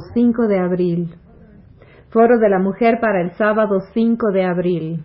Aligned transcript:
5 0.00 0.46
de 0.46 0.58
abril. 0.58 1.14
Foro 2.10 2.38
de 2.38 2.48
la 2.48 2.58
Mujer 2.58 2.98
para 3.00 3.20
el 3.20 3.32
sábado 3.32 3.80
5 3.92 4.30
de 4.30 4.44
abril. 4.44 5.04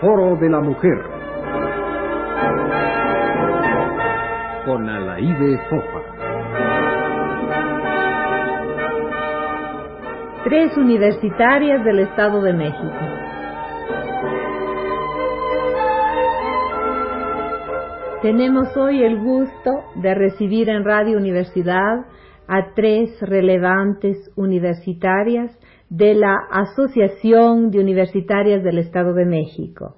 Foro 0.00 0.36
de 0.36 0.48
la 0.48 0.60
Mujer. 0.60 0.98
Con 4.64 4.88
Alaide 4.88 5.58
Fofa. 5.68 6.17
Tres 10.44 10.76
universitarias 10.76 11.84
del 11.84 11.98
Estado 11.98 12.40
de 12.40 12.52
México. 12.52 12.94
Tenemos 18.22 18.76
hoy 18.76 19.02
el 19.02 19.18
gusto 19.18 19.82
de 19.96 20.14
recibir 20.14 20.68
en 20.68 20.84
Radio 20.84 21.18
Universidad 21.18 22.06
a 22.46 22.72
tres 22.76 23.20
relevantes 23.20 24.30
universitarias 24.36 25.58
de 25.90 26.14
la 26.14 26.36
Asociación 26.52 27.70
de 27.70 27.80
Universitarias 27.80 28.62
del 28.62 28.78
Estado 28.78 29.14
de 29.14 29.24
México. 29.24 29.96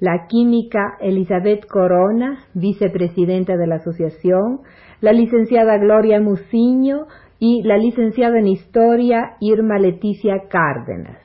La 0.00 0.26
química 0.26 0.96
Elizabeth 1.00 1.66
Corona, 1.66 2.46
vicepresidenta 2.54 3.58
de 3.58 3.66
la 3.66 3.76
asociación, 3.76 4.60
la 5.02 5.12
licenciada 5.12 5.76
Gloria 5.76 6.18
Muciño 6.20 7.06
y 7.44 7.60
la 7.64 7.76
licenciada 7.76 8.38
en 8.38 8.46
Historia 8.46 9.32
Irma 9.40 9.76
Leticia 9.76 10.44
Cárdenas. 10.48 11.18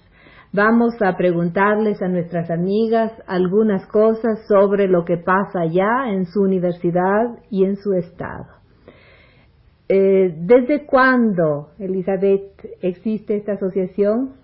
Vamos 0.52 0.96
a 1.00 1.16
preguntarles 1.16 2.02
a 2.02 2.08
nuestras 2.08 2.50
amigas 2.50 3.12
algunas 3.28 3.86
cosas 3.86 4.40
sobre 4.48 4.88
lo 4.88 5.06
que 5.06 5.18
pasa 5.18 5.62
allá 5.62 6.12
en 6.12 6.26
su 6.26 6.42
universidad 6.42 7.38
y 7.52 7.66
en 7.66 7.76
su 7.76 7.94
estado. 7.94 8.48
Eh, 9.90 10.34
¿Desde 10.40 10.88
cuándo, 10.88 11.70
Elizabeth, 11.78 12.66
existe 12.82 13.36
esta 13.36 13.52
asociación? 13.52 14.38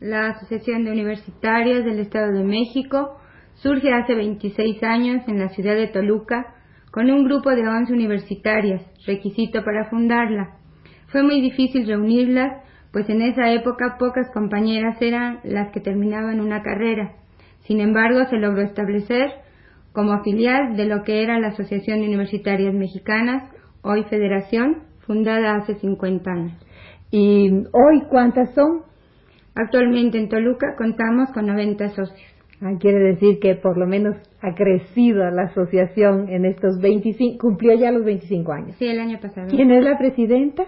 La 0.00 0.30
Asociación 0.30 0.84
de 0.84 0.90
Universitarias 0.90 1.84
del 1.84 2.00
Estado 2.00 2.32
de 2.32 2.42
México 2.42 3.16
surge 3.54 3.92
hace 3.92 4.16
26 4.16 4.82
años 4.82 5.22
en 5.28 5.38
la 5.38 5.50
ciudad 5.50 5.76
de 5.76 5.86
Toluca 5.86 6.52
con 6.90 7.08
un 7.08 7.24
grupo 7.24 7.50
de 7.50 7.64
11 7.64 7.92
universitarias, 7.92 8.82
requisito 9.06 9.62
para 9.62 9.88
fundarla. 9.88 10.65
Fue 11.16 11.22
muy 11.22 11.40
difícil 11.40 11.86
reunirlas, 11.86 12.62
pues 12.92 13.08
en 13.08 13.22
esa 13.22 13.50
época 13.50 13.96
pocas 13.98 14.30
compañeras 14.34 15.00
eran 15.00 15.40
las 15.44 15.72
que 15.72 15.80
terminaban 15.80 16.40
una 16.40 16.60
carrera. 16.60 17.14
Sin 17.60 17.80
embargo, 17.80 18.26
se 18.28 18.36
logró 18.36 18.60
establecer 18.60 19.30
como 19.92 20.22
filial 20.22 20.76
de 20.76 20.84
lo 20.84 21.04
que 21.04 21.22
era 21.22 21.40
la 21.40 21.48
Asociación 21.48 22.00
de 22.00 22.08
Universitarias 22.08 22.74
Mexicanas 22.74 23.50
hoy 23.80 24.04
Federación, 24.10 24.82
fundada 25.06 25.54
hace 25.56 25.76
50 25.76 26.30
años. 26.30 26.52
¿Y 27.10 27.48
hoy 27.72 28.02
cuántas 28.10 28.54
son? 28.54 28.82
Actualmente 29.54 30.18
en 30.18 30.28
Toluca 30.28 30.74
contamos 30.76 31.30
con 31.32 31.46
90 31.46 31.94
socios. 31.94 32.30
Ah, 32.60 32.74
quiere 32.78 32.98
decir 32.98 33.38
que 33.40 33.54
por 33.54 33.78
lo 33.78 33.86
menos 33.86 34.16
ha 34.42 34.54
crecido 34.54 35.30
la 35.30 35.44
asociación 35.44 36.28
en 36.28 36.44
estos 36.44 36.78
25, 36.78 37.38
cumplió 37.38 37.72
ya 37.72 37.90
los 37.90 38.04
25 38.04 38.52
años. 38.52 38.76
Sí, 38.78 38.86
el 38.86 39.00
año 39.00 39.18
pasado. 39.18 39.48
¿Quién 39.48 39.70
es 39.70 39.82
la 39.82 39.96
presidenta? 39.96 40.64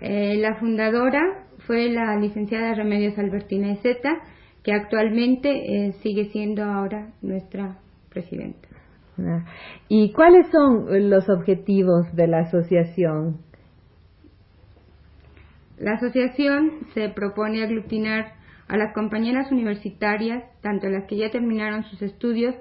Eh, 0.00 0.36
la 0.38 0.56
fundadora 0.56 1.44
fue 1.66 1.90
la 1.90 2.16
licenciada 2.16 2.74
Remedios 2.74 3.18
Albertina 3.18 3.72
Ezeta, 3.72 4.22
que 4.62 4.72
actualmente 4.72 5.50
eh, 5.50 5.92
sigue 6.02 6.26
siendo 6.30 6.64
ahora 6.64 7.08
nuestra 7.22 7.78
presidenta. 8.10 8.68
¿Y 9.88 10.12
cuáles 10.12 10.46
son 10.50 11.10
los 11.10 11.28
objetivos 11.28 12.14
de 12.14 12.26
la 12.26 12.40
asociación? 12.40 13.38
La 15.78 15.92
asociación 15.92 16.86
se 16.94 17.08
propone 17.10 17.62
aglutinar 17.62 18.32
a 18.68 18.76
las 18.76 18.94
compañeras 18.94 19.50
universitarias, 19.50 20.44
tanto 20.62 20.88
las 20.88 21.04
que 21.06 21.16
ya 21.16 21.30
terminaron 21.30 21.84
sus 21.84 22.00
estudios 22.02 22.54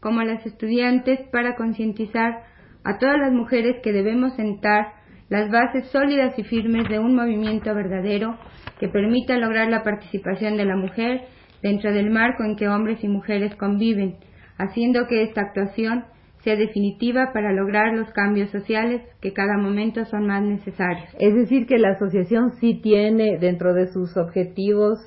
como 0.00 0.20
a 0.20 0.24
las 0.24 0.44
estudiantes, 0.46 1.20
para 1.32 1.56
concientizar 1.56 2.44
a 2.84 2.98
todas 2.98 3.18
las 3.18 3.32
mujeres 3.32 3.76
que 3.82 3.92
debemos 3.92 4.34
sentar 4.36 4.92
las 5.28 5.50
bases 5.50 5.86
sólidas 5.90 6.38
y 6.38 6.44
firmes 6.44 6.88
de 6.88 6.98
un 6.98 7.14
movimiento 7.14 7.74
verdadero 7.74 8.36
que 8.78 8.88
permita 8.88 9.36
lograr 9.38 9.68
la 9.68 9.82
participación 9.82 10.56
de 10.56 10.64
la 10.64 10.76
mujer 10.76 11.22
dentro 11.62 11.92
del 11.92 12.10
marco 12.10 12.44
en 12.44 12.56
que 12.56 12.68
hombres 12.68 13.02
y 13.02 13.08
mujeres 13.08 13.54
conviven, 13.56 14.16
haciendo 14.58 15.06
que 15.08 15.22
esta 15.22 15.42
actuación 15.42 16.04
sea 16.44 16.54
definitiva 16.54 17.32
para 17.32 17.52
lograr 17.52 17.92
los 17.94 18.08
cambios 18.12 18.50
sociales 18.50 19.02
que 19.20 19.32
cada 19.32 19.58
momento 19.58 20.04
son 20.04 20.26
más 20.28 20.42
necesarios. 20.42 21.08
Es 21.18 21.34
decir, 21.34 21.66
que 21.66 21.78
la 21.78 21.90
asociación 21.90 22.52
sí 22.60 22.80
tiene 22.80 23.38
dentro 23.38 23.74
de 23.74 23.88
sus 23.88 24.16
objetivos 24.16 25.00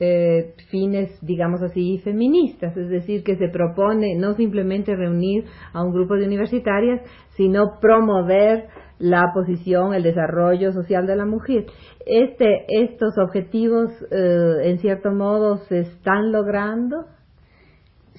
eh, 0.00 0.54
fines, 0.68 1.16
digamos 1.22 1.62
así, 1.62 1.98
feministas, 2.04 2.76
es 2.76 2.90
decir, 2.90 3.22
que 3.22 3.36
se 3.36 3.48
propone 3.48 4.16
no 4.16 4.34
simplemente 4.34 4.96
reunir 4.96 5.44
a 5.72 5.82
un 5.82 5.92
grupo 5.92 6.16
de 6.16 6.26
universitarias, 6.26 7.00
sino 7.36 7.78
promover 7.80 8.66
la 9.02 9.32
posición, 9.34 9.94
el 9.94 10.04
desarrollo 10.04 10.72
social 10.72 11.06
de 11.06 11.16
la 11.16 11.26
mujer. 11.26 11.66
Este, 12.06 12.66
estos 12.68 13.18
objetivos, 13.18 13.90
eh, 14.12 14.70
en 14.70 14.78
cierto 14.78 15.10
modo, 15.10 15.56
se 15.68 15.80
están 15.80 16.30
logrando 16.30 17.06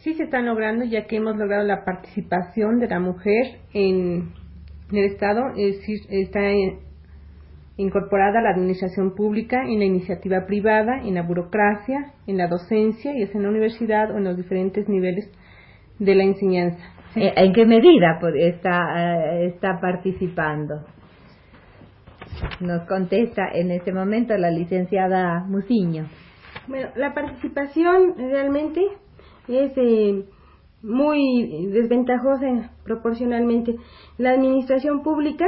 sí 0.03 0.13
se 0.15 0.23
están 0.23 0.45
logrando 0.45 0.83
ya 0.83 1.05
que 1.05 1.15
hemos 1.15 1.37
logrado 1.37 1.63
la 1.63 1.85
participación 1.85 2.79
de 2.79 2.89
la 2.89 2.99
mujer 2.99 3.59
en, 3.73 4.33
el 4.91 5.05
Estado, 5.05 5.53
es 5.55 5.77
está 6.09 6.41
incorporada 7.77 8.39
a 8.39 8.41
la 8.43 8.49
administración 8.51 9.15
pública, 9.15 9.63
en 9.63 9.79
la 9.79 9.85
iniciativa 9.85 10.45
privada, 10.45 10.99
en 11.03 11.15
la 11.15 11.23
burocracia, 11.23 12.13
en 12.27 12.37
la 12.37 12.47
docencia, 12.47 13.17
y 13.17 13.23
es 13.23 13.33
en 13.33 13.43
la 13.43 13.49
universidad 13.49 14.11
o 14.11 14.17
en 14.17 14.25
los 14.25 14.37
diferentes 14.37 14.87
niveles 14.89 15.31
de 15.99 16.15
la 16.15 16.23
enseñanza. 16.23 16.83
Eh, 17.15 17.31
¿En 17.35 17.53
qué 17.53 17.65
medida 17.65 18.19
está, 18.35 19.35
eh, 19.35 19.45
está 19.47 19.79
participando? 19.79 20.83
Nos 22.59 22.87
contesta 22.87 23.49
en 23.53 23.69
este 23.71 23.91
momento 23.93 24.35
la 24.35 24.49
licenciada 24.49 25.43
Musiño. 25.47 26.07
Bueno, 26.67 26.89
la 26.95 27.13
participación 27.13 28.15
realmente 28.17 28.81
es 29.47 29.71
eh, 29.75 30.23
muy 30.81 31.67
desventajosa 31.71 32.71
proporcionalmente. 32.83 33.75
La 34.17 34.31
administración 34.31 35.03
pública, 35.03 35.45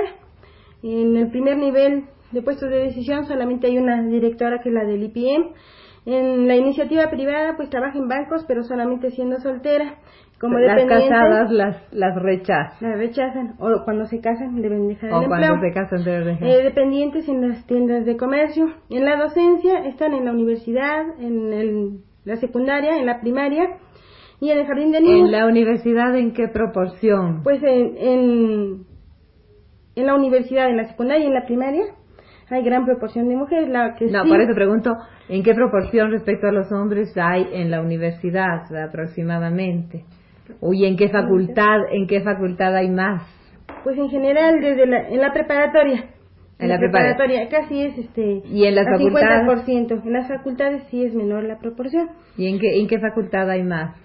en 0.83 1.17
el 1.17 1.29
primer 1.31 1.57
nivel 1.57 2.05
de 2.31 2.41
puestos 2.43 2.69
de 2.69 2.77
decisión 2.77 3.25
solamente 3.25 3.67
hay 3.67 3.77
una 3.79 4.03
directora 4.03 4.59
que 4.61 4.69
es 4.69 4.75
la 4.75 4.85
del 4.85 5.03
IPM. 5.03 5.53
En 6.05 6.47
la 6.47 6.55
iniciativa 6.55 7.09
privada 7.09 7.55
pues 7.55 7.69
trabaja 7.69 7.97
en 7.97 8.07
bancos 8.07 8.45
pero 8.47 8.63
solamente 8.63 9.11
siendo 9.11 9.39
soltera. 9.39 9.95
Como 10.39 10.59
las 10.59 10.83
casadas 10.85 11.49
las, 11.49 11.77
las 11.91 12.15
rechazan. 12.21 12.77
Las 12.81 12.97
rechazan. 12.99 13.55
O 13.57 13.83
cuando 13.85 14.05
se 14.05 14.19
casan 14.19 14.61
deben 14.61 14.87
dejar 14.89 15.11
o 15.13 15.21
el 15.21 15.27
cuando 15.27 15.59
se 15.61 15.71
casan 15.71 16.03
deben 16.03 16.25
dejar. 16.25 16.47
Eh, 16.47 16.63
dependientes 16.63 17.27
en 17.29 17.49
las 17.49 17.65
tiendas 17.65 18.05
de 18.05 18.17
comercio. 18.17 18.67
En 18.89 19.05
la 19.05 19.15
docencia 19.15 19.79
están 19.85 20.13
en 20.13 20.25
la 20.25 20.31
universidad, 20.31 21.05
en 21.19 21.53
el, 21.53 21.99
la 22.25 22.35
secundaria, 22.35 22.99
en 22.99 23.05
la 23.05 23.21
primaria 23.21 23.77
y 24.41 24.51
en 24.51 24.59
el 24.59 24.67
jardín 24.67 24.91
de 24.91 25.01
niños. 25.01 25.29
¿En 25.29 25.31
la 25.31 25.47
universidad 25.47 26.15
en 26.17 26.33
qué 26.33 26.49
proporción? 26.49 27.41
Pues 27.41 27.63
en, 27.63 27.97
en, 27.97 28.85
en 29.95 30.05
la 30.05 30.15
universidad, 30.15 30.69
en 30.69 30.77
la 30.77 30.85
secundaria 30.85 31.23
y 31.23 31.27
en 31.27 31.33
la 31.33 31.45
primaria 31.45 31.85
hay 32.49 32.63
gran 32.63 32.85
proporción 32.85 33.27
de 33.27 33.35
mujeres. 33.35 33.69
La 33.69 33.95
que 33.95 34.05
no, 34.05 34.23
por 34.25 34.39
eso 34.39 34.53
pregunto, 34.53 34.91
¿en 35.29 35.43
qué 35.43 35.53
proporción 35.53 36.11
respecto 36.11 36.47
a 36.47 36.51
los 36.51 36.71
hombres 36.71 37.11
hay 37.17 37.47
en 37.53 37.71
la 37.71 37.81
universidad 37.81 38.63
aproximadamente? 38.87 40.05
¿Y 40.71 40.85
en 40.85 40.95
qué 40.95 41.09
facultad, 41.09 41.91
en 41.91 42.07
qué 42.07 42.21
facultad 42.21 42.75
hay 42.75 42.89
más? 42.89 43.23
Pues 43.83 43.97
en 43.97 44.09
general 44.09 44.61
desde 44.61 44.85
la, 44.85 45.09
en 45.09 45.19
la 45.19 45.33
preparatoria. 45.33 46.05
En, 46.57 46.69
la, 46.69 46.77
preparatoria. 46.77 47.49
casi 47.49 47.81
es 47.81 47.97
este 47.97 48.41
¿Y 48.45 48.63
en 48.63 48.75
las 48.75 48.85
facultades? 48.85 49.67
50%. 49.67 50.05
En 50.05 50.13
las 50.13 50.27
facultades 50.29 50.83
sí 50.89 51.03
es 51.03 51.13
menor 51.13 51.43
la 51.43 51.59
proporción. 51.59 52.09
¿Y 52.37 52.47
en 52.47 52.59
qué 52.59 52.79
en 52.79 52.87
qué 52.87 52.99
facultad 52.99 53.49
hay 53.49 53.63
más? 53.63 53.97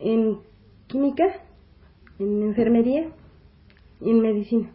En 0.00 0.38
química, 0.86 1.24
en 2.20 2.42
enfermería 2.42 3.08
y 4.00 4.10
en 4.10 4.20
medicina. 4.20 4.70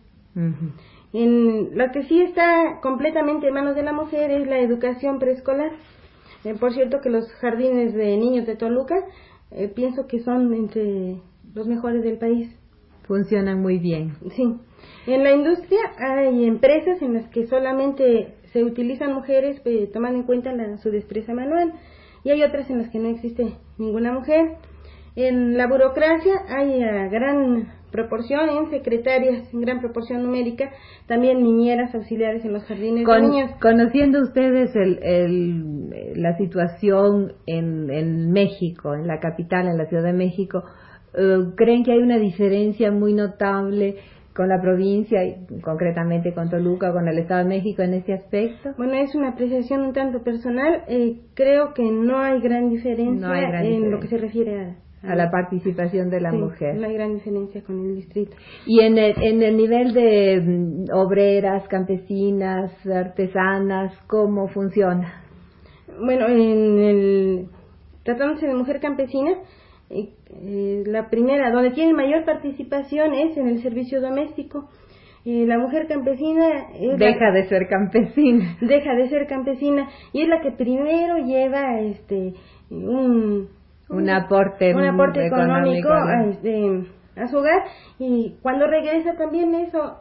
En 1.13 1.77
lo 1.77 1.92
que 1.92 2.04
sí 2.04 2.21
está 2.21 2.80
completamente 2.81 3.48
en 3.48 3.54
manos 3.54 3.75
de 3.75 3.83
la 3.83 3.94
mujer 3.94 4.31
es 4.31 4.48
la 4.48 4.60
educación 4.60 5.19
preescolar. 5.19 5.71
Eh, 6.44 6.56
por 6.60 6.74
cierto 6.74 7.01
que 7.01 7.10
los 7.10 7.31
jardines 7.33 7.94
de 7.94 8.18
niños 8.18 8.48
de 8.48 8.56
Toluca 8.56 8.95
eh, 9.51 9.68
pienso 9.68 10.07
que 10.07 10.19
son 10.19 10.54
entre 10.54 11.21
los 11.54 11.68
mejores 11.68 12.04
del 12.04 12.18
país. 12.18 12.50
Funcionan 13.07 13.62
muy 13.62 13.77
bien. 13.77 14.15
Sí. 14.36 14.44
En 15.06 15.24
la 15.24 15.31
industria 15.31 15.80
hay 16.00 16.45
empresas 16.45 17.01
en 17.01 17.13
las 17.13 17.30
que 17.30 17.45
solamente 17.45 18.33
se 18.51 18.63
utilizan 18.63 19.13
mujeres 19.13 19.62
eh, 19.65 19.89
tomando 19.94 20.19
en 20.19 20.25
cuenta 20.25 20.51
su 20.77 20.89
destreza 20.89 21.33
manual 21.33 21.74
y 22.24 22.31
hay 22.31 22.42
otras 22.42 22.69
en 22.69 22.80
las 22.80 22.89
que 22.89 23.00
no 23.00 23.10
existe 23.10 23.54
ninguna 23.77 24.13
mujer. 24.13 24.56
En 25.15 25.57
la 25.57 25.68
burocracia 25.68 26.42
hay 26.48 26.81
a 26.81 27.07
gran 27.07 27.71
proporción 27.94 28.50
en 28.50 28.69
secretarias, 28.72 29.54
en 29.54 29.62
gran 29.62 29.80
proporción 29.80 30.24
numérica, 30.24 30.72
también 31.07 31.44
niñeras 31.44 31.94
auxiliares 31.95 32.44
en 32.44 32.51
los 32.51 32.63
jardines 32.66 33.06
de 33.06 33.22
niños. 33.22 33.51
Conociendo 33.62 34.19
ustedes 34.22 34.75
el, 34.75 35.00
el, 35.04 36.22
la 36.22 36.36
situación 36.38 37.34
en, 37.45 37.90
en 37.92 38.31
México, 38.31 38.95
en 38.95 39.07
la 39.07 39.19
capital, 39.19 39.68
en 39.68 39.78
la 39.78 39.86
Ciudad 39.86 40.04
de 40.04 40.13
México, 40.13 40.63
eh, 41.13 41.54
¿creen 41.56 41.84
que 41.84 41.92
hay 41.92 42.00
una 42.00 42.18
diferencia 42.18 42.92
muy 42.92 43.13
notable 43.13 43.98
con 44.36 44.50
la 44.50 44.60
provincia 44.60 45.24
y 45.24 45.46
concretamente 45.62 46.34
con 46.34 46.50
Toluca 46.50 46.92
con 46.92 47.07
el 47.07 47.19
Estado 47.19 47.44
de 47.44 47.50
México 47.50 47.84
en 47.84 47.94
este 47.94 48.13
aspecto? 48.13 48.72
Bueno, 48.78 48.96
es 48.96 49.13
una 49.13 49.30
apreciación 49.30 49.81
un 49.81 49.94
tanto 49.94 50.24
personal. 50.24 50.84
Eh, 50.88 51.19
creo 51.36 51.74
que 51.75 51.84
no 51.84 52.18
hay 52.18 52.42
gran 52.42 52.69
diferencia 52.69 53.62
en 53.62 53.92
lo 53.92 54.00
que 54.00 54.07
se 54.07 54.18
refiere 54.18 54.60
a, 54.60 54.75
la 55.04 55.30
participación 55.30 56.10
de 56.10 56.22
la 56.22 56.32
mujer. 56.32 56.76
No 56.76 56.88
hay 56.88 56.94
gran 56.94 57.14
diferencia 57.14 57.62
con 57.64 57.80
el 57.80 57.96
distrito. 57.96 58.36
Y 58.66 58.80
en 58.80 58.98
el, 58.98 59.14
en 59.22 59.44
el 59.44 59.58
nivel 59.58 59.94
de 59.94 60.42
mm, 60.42 60.86
obreras, 60.94 61.68
campesinas, 61.68 62.72
artesanas, 62.88 63.94
¿cómo 64.08 64.48
funciona? 64.48 65.22
Bueno, 66.00 66.28
en 66.28 66.80
el 66.80 67.48
tratándose 68.04 68.48
de 68.48 68.56
mujer 68.56 68.80
campesina, 68.80 69.32
eh, 69.90 70.84
la 70.86 71.10
primera, 71.10 71.52
donde 71.52 71.72
tiene 71.72 71.94
mayor 71.94 72.26
participación 72.26 73.14
es 73.14 73.38
en 73.38 73.48
el 73.48 73.62
servicio 73.62 74.02
doméstico. 74.02 74.70
Eh, 75.26 75.46
la 75.46 75.58
mujer 75.58 75.88
campesina 75.88 76.68
deja 76.98 77.32
de 77.32 77.48
ser 77.48 77.70
campesina 77.70 78.58
deja 78.60 78.94
de 78.94 79.08
ser 79.08 79.26
campesina 79.26 79.88
y 80.12 80.24
es 80.24 80.28
la 80.28 80.42
que 80.42 80.52
primero 80.52 81.16
lleva 81.26 81.80
este 81.80 82.34
un 82.70 83.48
un, 83.90 84.10
aporte 84.10 84.74
un 84.74 84.86
aporte 84.86 85.26
económico, 85.26 85.90
a, 85.90 86.26
este, 86.26 86.86
a 87.16 87.28
su 87.28 87.38
hogar. 87.38 87.64
Y 88.00 88.38
cuando 88.42 88.68
regresa 88.68 89.16
también 89.16 89.54
eso 89.56 90.00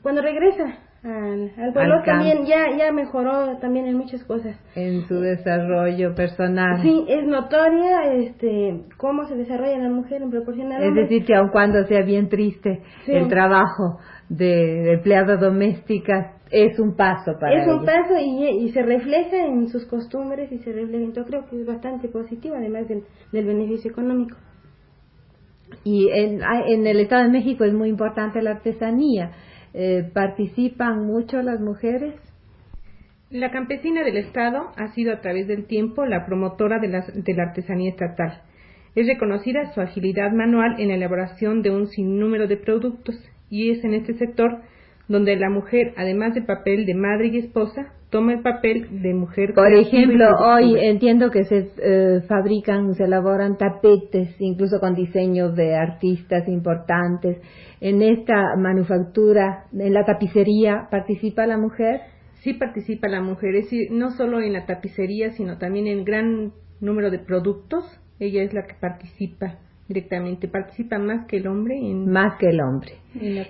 cuando 0.00 0.22
regresa 0.22 0.78
al, 1.04 1.72
pueblo 1.72 2.00
también 2.04 2.46
ya 2.46 2.76
ya 2.78 2.92
mejoró 2.92 3.58
también 3.58 3.86
en 3.86 3.96
muchas 3.96 4.22
cosas. 4.24 4.56
En 4.76 5.06
su 5.08 5.20
desarrollo 5.20 6.14
personal. 6.14 6.80
Sí 6.80 7.04
es 7.08 7.26
notoria 7.26 8.12
este 8.14 8.84
cómo 8.98 9.24
se 9.24 9.34
desarrolla 9.34 9.78
la 9.78 9.90
mujer 9.90 10.22
en 10.22 10.30
proporción 10.30 10.72
al 10.72 10.82
es 10.82 10.94
decir 10.94 11.24
que 11.24 11.34
aun 11.34 11.48
cuando 11.50 11.84
sea 11.84 12.02
bien 12.02 12.28
triste 12.28 12.82
el 13.08 13.28
trabajo 13.28 13.98
de, 14.28 14.92
empleada 14.92 15.36
doméstica 15.36 16.34
es 16.52 16.78
un 16.78 16.94
paso 16.94 17.32
para 17.40 17.62
es 17.62 17.68
un 17.68 17.84
paso 17.84 18.14
y, 18.20 18.46
y, 18.64 18.72
se 18.72 18.82
refleja 18.82 19.46
en 19.46 19.68
sus 19.68 19.86
costumbres 19.86 20.52
y 20.52 20.58
se 20.58 20.72
refleja 20.72 21.12
yo 21.12 21.24
creo 21.24 21.46
que 21.48 21.60
es 21.60 21.66
bastante 21.66 22.08
positivo 22.08 22.54
además 22.56 22.88
del, 22.88 23.02
del 23.32 23.46
beneficio 23.46 23.90
económico 23.90 24.36
y 25.84 26.08
en, 26.10 26.40
en 26.66 26.86
el 26.86 27.00
Estado 27.00 27.24
de 27.24 27.30
México 27.30 27.64
es 27.64 27.72
muy 27.72 27.88
importante 27.88 28.42
la 28.42 28.52
artesanía 28.52 29.32
eh, 29.74 30.10
¿Participan 30.12 31.06
mucho 31.06 31.40
las 31.40 31.60
mujeres? 31.60 32.14
La 33.30 33.50
campesina 33.50 34.04
del 34.04 34.18
Estado 34.18 34.70
ha 34.76 34.92
sido 34.92 35.14
a 35.14 35.20
través 35.20 35.48
del 35.48 35.66
tiempo 35.66 36.04
la 36.04 36.26
promotora 36.26 36.78
de, 36.78 36.88
de 36.88 37.34
la 37.34 37.44
artesanía 37.44 37.90
estatal. 37.90 38.42
Es 38.94 39.06
reconocida 39.06 39.72
su 39.72 39.80
agilidad 39.80 40.32
manual 40.32 40.78
en 40.78 40.88
la 40.88 40.96
elaboración 40.96 41.62
de 41.62 41.70
un 41.70 41.86
sinnúmero 41.86 42.46
de 42.46 42.58
productos 42.58 43.16
y 43.48 43.70
es 43.70 43.82
en 43.84 43.94
este 43.94 44.12
sector 44.14 44.60
donde 45.12 45.36
la 45.36 45.50
mujer, 45.50 45.92
además 45.96 46.34
del 46.34 46.46
papel 46.46 46.86
de 46.86 46.94
madre 46.94 47.28
y 47.28 47.38
esposa, 47.38 47.92
toma 48.10 48.32
el 48.32 48.42
papel 48.42 49.02
de 49.02 49.14
mujer. 49.14 49.52
Por 49.54 49.72
ejemplo, 49.72 50.26
hoy 50.38 50.76
entiendo 50.78 51.30
que 51.30 51.44
se 51.44 51.70
eh, 51.78 52.20
fabrican, 52.26 52.94
se 52.94 53.04
elaboran 53.04 53.56
tapetes, 53.56 54.34
incluso 54.40 54.80
con 54.80 54.94
diseños 54.94 55.54
de 55.54 55.76
artistas 55.76 56.48
importantes. 56.48 57.38
En 57.80 58.02
esta 58.02 58.56
manufactura, 58.56 59.66
en 59.72 59.92
la 59.92 60.04
tapicería, 60.04 60.88
¿participa 60.90 61.46
la 61.46 61.58
mujer? 61.58 62.00
Sí 62.42 62.54
participa 62.54 63.06
la 63.06 63.20
mujer, 63.20 63.54
es 63.54 63.64
decir, 63.64 63.88
no 63.92 64.10
solo 64.10 64.40
en 64.40 64.54
la 64.54 64.66
tapicería, 64.66 65.30
sino 65.32 65.58
también 65.58 65.86
en 65.86 66.04
gran 66.04 66.52
número 66.80 67.10
de 67.10 67.18
productos. 67.18 67.84
Ella 68.18 68.42
es 68.42 68.52
la 68.52 68.66
que 68.66 68.74
participa 68.80 69.58
directamente, 69.92 70.48
participa 70.48 70.98
más 70.98 71.26
que 71.26 71.36
el 71.36 71.46
hombre. 71.46 71.76
En, 71.76 72.10
más 72.10 72.38
que 72.38 72.48
el 72.48 72.60
hombre. 72.60 72.92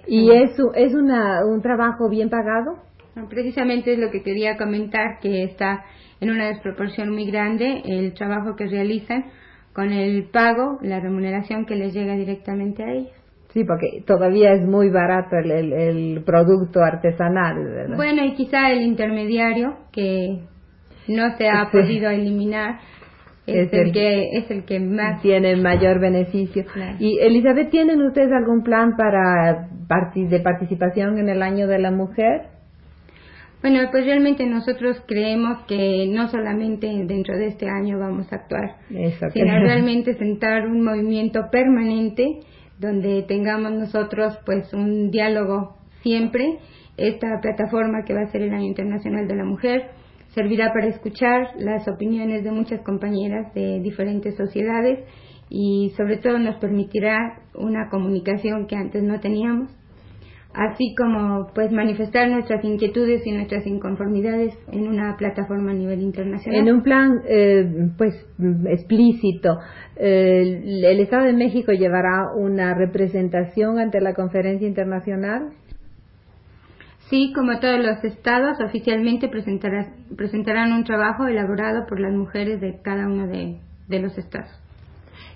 ¿Y 0.06 0.30
eso 0.30 0.74
es 0.74 0.94
una, 0.94 1.44
un 1.46 1.62
trabajo 1.62 2.08
bien 2.08 2.28
pagado? 2.28 2.78
precisamente 3.28 3.92
es 3.92 3.98
lo 3.98 4.10
que 4.10 4.22
quería 4.22 4.56
comentar, 4.56 5.18
que 5.20 5.42
está 5.42 5.84
en 6.18 6.30
una 6.30 6.46
desproporción 6.46 7.10
muy 7.10 7.30
grande 7.30 7.82
el 7.84 8.14
trabajo 8.14 8.56
que 8.56 8.66
realizan 8.66 9.26
con 9.74 9.92
el 9.92 10.30
pago, 10.30 10.78
la 10.80 10.98
remuneración 10.98 11.66
que 11.66 11.76
les 11.76 11.92
llega 11.92 12.14
directamente 12.14 12.82
a 12.82 12.92
ellos. 12.92 13.12
Sí, 13.52 13.64
porque 13.64 14.02
todavía 14.06 14.52
es 14.54 14.66
muy 14.66 14.88
barato 14.88 15.36
el, 15.36 15.72
el, 15.74 16.22
producto 16.24 16.80
artesanal. 16.80 17.94
Bueno, 17.96 18.24
y 18.24 18.32
quizá 18.32 18.70
el 18.70 18.80
intermediario 18.80 19.76
que 19.92 20.40
no 21.08 21.36
se 21.36 21.50
ha 21.50 21.70
podido 21.70 22.08
eliminar 22.08 22.80
es, 23.46 23.72
el, 23.72 23.92
que 23.92 24.38
es 24.38 24.50
el 24.50 24.64
que 24.64 24.78
más 24.78 25.20
tiene 25.20 25.56
mayor 25.56 26.00
beneficio. 26.00 26.64
Y 26.98 27.18
Elizabeth, 27.18 27.70
¿tienen 27.70 28.00
ustedes 28.02 28.32
algún 28.32 28.62
plan 28.62 28.96
para 28.96 29.68
de 30.14 30.40
participación 30.40 31.18
en 31.18 31.28
el 31.28 31.42
año 31.42 31.66
de 31.66 31.78
la 31.78 31.90
mujer? 31.90 32.52
Bueno, 33.62 33.78
pues 33.92 34.04
realmente 34.04 34.44
nosotros 34.46 35.00
creemos 35.06 35.58
que 35.68 36.08
no 36.08 36.28
solamente 36.28 36.86
dentro 37.04 37.36
de 37.36 37.46
este 37.46 37.68
año 37.68 37.98
vamos 37.98 38.32
a 38.32 38.36
actuar, 38.36 38.76
sino 38.88 39.60
realmente 39.60 40.14
sentar 40.14 40.66
un 40.66 40.82
movimiento 40.84 41.48
permanente 41.50 42.40
donde 42.78 43.22
tengamos 43.22 43.72
nosotros 43.72 44.38
pues 44.44 44.72
un 44.72 45.10
diálogo 45.10 45.76
siempre. 46.02 46.58
Esta 46.96 47.40
plataforma 47.40 48.04
que 48.04 48.14
va 48.14 48.22
a 48.22 48.32
ser 48.32 48.42
el 48.42 48.52
Año 48.52 48.66
Internacional 48.66 49.28
de 49.28 49.36
la 49.36 49.44
Mujer 49.44 49.90
servirá 50.34 50.72
para 50.72 50.88
escuchar 50.88 51.48
las 51.58 51.86
opiniones 51.88 52.44
de 52.44 52.50
muchas 52.50 52.80
compañeras 52.82 53.52
de 53.54 53.80
diferentes 53.80 54.36
sociedades 54.36 55.00
y 55.48 55.92
sobre 55.96 56.16
todo 56.16 56.38
nos 56.38 56.56
permitirá 56.56 57.40
una 57.54 57.88
comunicación 57.90 58.66
que 58.66 58.76
antes 58.76 59.02
no 59.02 59.20
teníamos, 59.20 59.70
así 60.54 60.94
como 60.96 61.48
pues 61.54 61.70
manifestar 61.70 62.30
nuestras 62.30 62.64
inquietudes 62.64 63.26
y 63.26 63.32
nuestras 63.32 63.66
inconformidades 63.66 64.54
en 64.70 64.88
una 64.88 65.14
plataforma 65.18 65.72
a 65.72 65.74
nivel 65.74 66.00
internacional. 66.00 66.58
En 66.58 66.74
un 66.74 66.82
plan 66.82 67.20
eh, 67.28 67.90
pues 67.98 68.14
explícito, 68.66 69.58
el 69.96 71.00
Estado 71.00 71.26
de 71.26 71.34
México 71.34 71.72
llevará 71.72 72.32
una 72.34 72.74
representación 72.74 73.78
ante 73.78 74.00
la 74.00 74.14
conferencia 74.14 74.66
internacional. 74.66 75.52
Sí, 77.12 77.30
como 77.34 77.60
todos 77.60 77.78
los 77.78 78.02
estados, 78.04 78.58
oficialmente 78.64 79.28
presentarán 79.28 80.72
un 80.72 80.84
trabajo 80.84 81.26
elaborado 81.26 81.84
por 81.86 82.00
las 82.00 82.14
mujeres 82.14 82.58
de 82.62 82.80
cada 82.80 83.06
uno 83.06 83.26
de, 83.26 83.58
los 84.00 84.16
estados. 84.16 84.48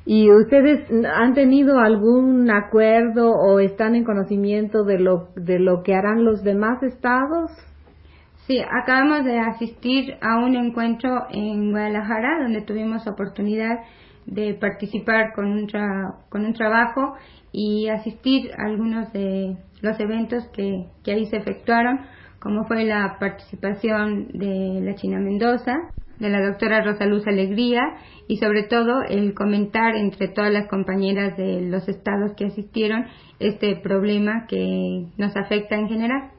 ¿Y 0.07 0.31
ustedes 0.31 0.89
han 1.15 1.35
tenido 1.35 1.79
algún 1.79 2.51
acuerdo 2.51 3.31
o 3.31 3.61
están 3.61 3.95
en 3.95 4.05
conocimiento 4.05 4.85
de 4.85 5.01
lo, 5.01 5.29
de 5.37 5.59
lo 5.59 5.83
que 5.83 5.95
harán 5.95 6.25
los 6.25 6.43
demás 6.43 6.83
estados? 6.83 7.51
Sí, 8.47 8.59
acabamos 8.59 9.27
de 9.27 9.39
asistir 9.39 10.15
a 10.23 10.39
un 10.39 10.57
encuentro 10.57 11.27
en 11.29 11.73
Guadalajara 11.73 12.39
donde 12.41 12.63
tuvimos 12.63 13.07
oportunidad 13.07 13.81
de 14.27 14.55
participar 14.55 15.33
con 15.35 15.47
un, 15.47 15.69
con 16.29 16.45
un 16.45 16.53
trabajo 16.53 17.15
y 17.53 17.89
asistir 17.89 18.51
a 18.59 18.67
algunos 18.67 19.13
de 19.13 19.57
los 19.81 19.99
eventos 20.01 20.47
que, 20.49 20.87
que 21.05 21.13
ahí 21.13 21.27
se 21.27 21.37
efectuaron, 21.37 22.01
como 22.39 22.65
fue 22.67 22.85
la 22.85 23.17
participación 23.19 24.29
de 24.29 24.81
la 24.83 24.95
China 24.95 25.19
Mendoza, 25.21 25.75
de 26.19 26.31
la 26.31 26.41
doctora 26.41 26.83
Rosa 26.83 27.07
Luz 27.07 27.27
Alegría 27.27 27.83
y 28.27 28.39
sobre 28.39 28.63
todo 28.65 29.03
el 29.09 29.35
comentar 29.35 29.97
entre 29.97 30.29
todas 30.29 30.53
las 30.53 30.67
compañeras 30.69 31.37
de 31.37 31.63
los 31.63 31.89
estados 31.89 32.33
que 32.37 32.47
asistieron 32.47 33.07
este 33.39 33.77
problema 33.77 34.47
que 34.49 35.07
nos 35.19 35.37
afecta 35.37 35.77
en 35.77 35.89
general. 35.89 36.31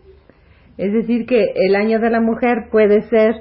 Es 0.78 0.94
decir, 0.94 1.26
que 1.26 1.54
el 1.56 1.76
año 1.76 2.00
de 2.00 2.10
la 2.10 2.22
mujer 2.22 2.70
puede 2.72 3.02
ser 3.04 3.36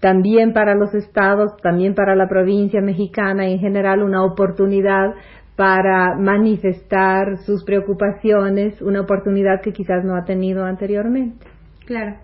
también 0.00 0.52
para 0.52 0.74
los 0.74 0.94
estados, 0.94 1.56
también 1.62 1.94
para 1.94 2.14
la 2.14 2.28
provincia 2.28 2.80
mexicana 2.80 3.48
en 3.48 3.58
general 3.58 4.02
una 4.02 4.24
oportunidad 4.24 5.14
para 5.56 6.14
manifestar 6.14 7.38
sus 7.38 7.64
preocupaciones, 7.64 8.80
una 8.80 9.00
oportunidad 9.00 9.60
que 9.60 9.72
quizás 9.72 10.04
no 10.04 10.14
ha 10.14 10.24
tenido 10.24 10.64
anteriormente. 10.64 11.44
Claro. 11.84 12.14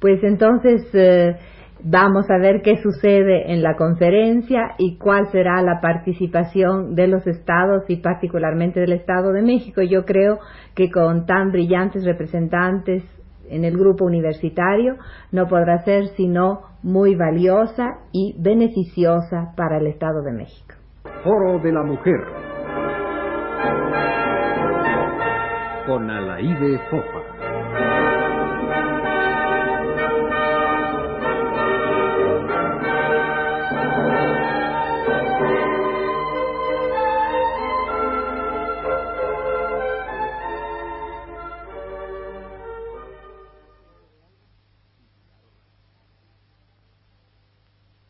Pues 0.00 0.24
entonces 0.24 0.88
eh, 0.94 1.36
vamos 1.84 2.30
a 2.30 2.38
ver 2.38 2.62
qué 2.62 2.78
sucede 2.78 3.52
en 3.52 3.62
la 3.62 3.76
conferencia 3.76 4.74
y 4.78 4.96
cuál 4.96 5.30
será 5.30 5.60
la 5.60 5.82
participación 5.82 6.94
de 6.94 7.08
los 7.08 7.26
estados 7.26 7.84
y 7.88 7.96
particularmente 7.96 8.80
del 8.80 8.92
Estado 8.92 9.32
de 9.32 9.42
México. 9.42 9.82
Yo 9.82 10.06
creo 10.06 10.38
que 10.74 10.90
con 10.90 11.26
tan 11.26 11.52
brillantes 11.52 12.06
representantes 12.06 13.04
en 13.50 13.64
el 13.64 13.76
grupo 13.76 14.04
universitario 14.04 14.96
no 15.32 15.46
podrá 15.46 15.84
ser 15.84 16.08
sino 16.16 16.62
muy 16.82 17.14
valiosa 17.14 17.98
y 18.12 18.34
beneficiosa 18.38 19.52
para 19.56 19.78
el 19.78 19.86
Estado 19.86 20.22
de 20.22 20.32
México. 20.32 20.74
Foro 21.22 21.58
de 21.58 21.72
la 21.72 21.82
Mujer 21.82 22.20
con 25.86 26.10
Alaide 26.10 26.78
Fofa. 26.90 27.29